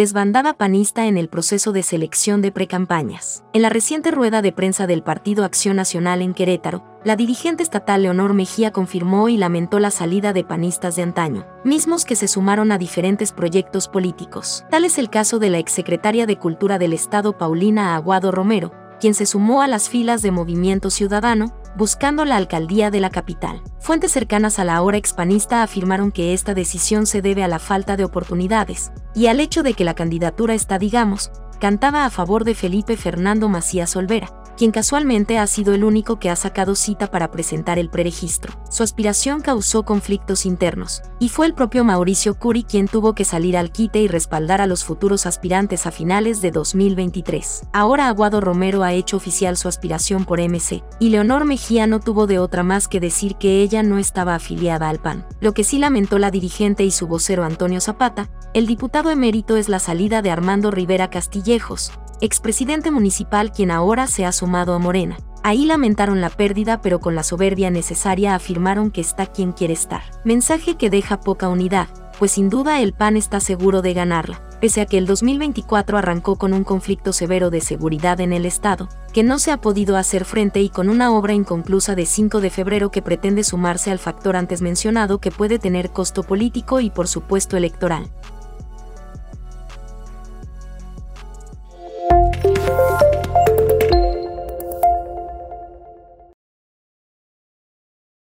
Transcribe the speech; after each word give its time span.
desbandada 0.00 0.54
panista 0.54 1.08
en 1.08 1.18
el 1.18 1.28
proceso 1.28 1.72
de 1.72 1.82
selección 1.82 2.40
de 2.40 2.50
precampañas. 2.50 3.44
En 3.52 3.60
la 3.60 3.68
reciente 3.68 4.10
rueda 4.10 4.40
de 4.40 4.50
prensa 4.50 4.86
del 4.86 5.02
Partido 5.02 5.44
Acción 5.44 5.76
Nacional 5.76 6.22
en 6.22 6.32
Querétaro, 6.32 6.82
la 7.04 7.16
dirigente 7.16 7.62
estatal 7.62 8.00
Leonor 8.00 8.32
Mejía 8.32 8.70
confirmó 8.70 9.28
y 9.28 9.36
lamentó 9.36 9.78
la 9.78 9.90
salida 9.90 10.32
de 10.32 10.42
panistas 10.42 10.96
de 10.96 11.02
antaño, 11.02 11.46
mismos 11.64 12.06
que 12.06 12.16
se 12.16 12.28
sumaron 12.28 12.72
a 12.72 12.78
diferentes 12.78 13.32
proyectos 13.32 13.88
políticos. 13.88 14.64
Tal 14.70 14.86
es 14.86 14.96
el 14.96 15.10
caso 15.10 15.38
de 15.38 15.50
la 15.50 15.58
exsecretaria 15.58 16.24
de 16.24 16.38
Cultura 16.38 16.78
del 16.78 16.94
Estado 16.94 17.36
Paulina 17.36 17.94
Aguado 17.94 18.30
Romero, 18.30 18.72
quien 19.00 19.12
se 19.12 19.26
sumó 19.26 19.60
a 19.60 19.68
las 19.68 19.90
filas 19.90 20.22
de 20.22 20.30
Movimiento 20.30 20.88
Ciudadano, 20.88 21.52
buscando 21.76 22.24
la 22.24 22.36
alcaldía 22.36 22.90
de 22.90 23.00
la 23.00 23.10
capital. 23.10 23.62
Fuentes 23.78 24.12
cercanas 24.12 24.58
a 24.58 24.64
la 24.64 24.76
ahora 24.76 24.96
expanista 24.96 25.62
afirmaron 25.62 26.12
que 26.12 26.34
esta 26.34 26.54
decisión 26.54 27.06
se 27.06 27.22
debe 27.22 27.44
a 27.44 27.48
la 27.48 27.58
falta 27.58 27.96
de 27.96 28.04
oportunidades 28.04 28.92
y 29.14 29.26
al 29.26 29.40
hecho 29.40 29.62
de 29.62 29.74
que 29.74 29.84
la 29.84 29.94
candidatura 29.94 30.54
está, 30.54 30.78
digamos, 30.78 31.30
cantaba 31.60 32.06
a 32.06 32.10
favor 32.10 32.44
de 32.44 32.54
Felipe 32.54 32.96
Fernando 32.96 33.48
Macías 33.48 33.94
Olvera, 33.94 34.39
quien 34.60 34.72
casualmente 34.72 35.38
ha 35.38 35.46
sido 35.46 35.72
el 35.72 35.84
único 35.84 36.18
que 36.18 36.28
ha 36.28 36.36
sacado 36.36 36.74
cita 36.74 37.10
para 37.10 37.30
presentar 37.30 37.78
el 37.78 37.88
preregistro. 37.88 38.52
Su 38.68 38.82
aspiración 38.82 39.40
causó 39.40 39.86
conflictos 39.86 40.44
internos, 40.44 41.00
y 41.18 41.30
fue 41.30 41.46
el 41.46 41.54
propio 41.54 41.82
Mauricio 41.82 42.38
Curi 42.38 42.64
quien 42.64 42.86
tuvo 42.86 43.14
que 43.14 43.24
salir 43.24 43.56
al 43.56 43.72
quite 43.72 44.02
y 44.02 44.06
respaldar 44.06 44.60
a 44.60 44.66
los 44.66 44.84
futuros 44.84 45.24
aspirantes 45.24 45.86
a 45.86 45.90
finales 45.90 46.42
de 46.42 46.50
2023. 46.50 47.68
Ahora 47.72 48.08
Aguado 48.08 48.42
Romero 48.42 48.82
ha 48.82 48.92
hecho 48.92 49.16
oficial 49.16 49.56
su 49.56 49.66
aspiración 49.66 50.26
por 50.26 50.42
MC, 50.42 50.84
y 50.98 51.08
Leonor 51.08 51.46
Mejía 51.46 51.86
no 51.86 51.98
tuvo 51.98 52.26
de 52.26 52.38
otra 52.38 52.62
más 52.62 52.86
que 52.86 53.00
decir 53.00 53.36
que 53.36 53.62
ella 53.62 53.82
no 53.82 53.96
estaba 53.96 54.34
afiliada 54.34 54.90
al 54.90 54.98
PAN. 54.98 55.24
Lo 55.40 55.54
que 55.54 55.64
sí 55.64 55.78
lamentó 55.78 56.18
la 56.18 56.30
dirigente 56.30 56.84
y 56.84 56.90
su 56.90 57.06
vocero 57.06 57.44
Antonio 57.44 57.80
Zapata, 57.80 58.28
el 58.52 58.66
diputado 58.66 59.10
emérito 59.10 59.56
es 59.56 59.70
la 59.70 59.78
salida 59.78 60.20
de 60.20 60.30
Armando 60.30 60.70
Rivera 60.70 61.08
Castillejos, 61.08 61.92
expresidente 62.20 62.90
municipal 62.90 63.52
quien 63.52 63.70
ahora 63.70 64.06
se 64.06 64.26
ha 64.26 64.32
sumado 64.32 64.74
a 64.74 64.78
Morena. 64.78 65.16
Ahí 65.42 65.64
lamentaron 65.64 66.20
la 66.20 66.28
pérdida 66.28 66.82
pero 66.82 67.00
con 67.00 67.14
la 67.14 67.22
soberbia 67.22 67.70
necesaria 67.70 68.34
afirmaron 68.34 68.90
que 68.90 69.00
está 69.00 69.26
quien 69.26 69.52
quiere 69.52 69.72
estar. 69.72 70.02
Mensaje 70.24 70.76
que 70.76 70.90
deja 70.90 71.20
poca 71.20 71.48
unidad, 71.48 71.88
pues 72.18 72.32
sin 72.32 72.50
duda 72.50 72.80
el 72.80 72.92
PAN 72.92 73.16
está 73.16 73.40
seguro 73.40 73.80
de 73.80 73.94
ganarla, 73.94 74.42
pese 74.60 74.82
a 74.82 74.86
que 74.86 74.98
el 74.98 75.06
2024 75.06 75.96
arrancó 75.96 76.36
con 76.36 76.52
un 76.52 76.64
conflicto 76.64 77.14
severo 77.14 77.48
de 77.48 77.62
seguridad 77.62 78.20
en 78.20 78.34
el 78.34 78.44
Estado, 78.44 78.90
que 79.14 79.22
no 79.22 79.38
se 79.38 79.50
ha 79.50 79.56
podido 79.56 79.96
hacer 79.96 80.26
frente 80.26 80.60
y 80.60 80.68
con 80.68 80.90
una 80.90 81.12
obra 81.12 81.32
inconclusa 81.32 81.94
de 81.94 82.04
5 82.04 82.42
de 82.42 82.50
febrero 82.50 82.90
que 82.90 83.00
pretende 83.00 83.42
sumarse 83.42 83.90
al 83.90 83.98
factor 83.98 84.36
antes 84.36 84.60
mencionado 84.60 85.18
que 85.18 85.30
puede 85.30 85.58
tener 85.58 85.90
costo 85.90 86.22
político 86.22 86.80
y 86.80 86.90
por 86.90 87.08
supuesto 87.08 87.56
electoral. 87.56 88.10